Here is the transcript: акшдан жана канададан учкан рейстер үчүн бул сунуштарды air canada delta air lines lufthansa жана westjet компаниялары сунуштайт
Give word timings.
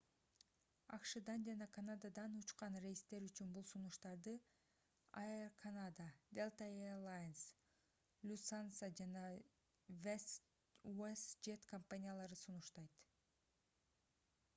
акшдан 0.95 1.43
жана 1.47 1.65
канададан 1.73 2.37
учкан 2.39 2.77
рейстер 2.85 3.25
үчүн 3.27 3.51
бул 3.57 3.67
сунуштарды 3.73 4.33
air 5.25 5.51
canada 5.65 6.07
delta 6.39 6.69
air 6.79 6.95
lines 7.05 7.43
lufthansa 8.31 8.91
жана 9.03 9.25
westjet 11.03 11.69
компаниялары 11.77 12.41
сунуштайт 12.45 13.03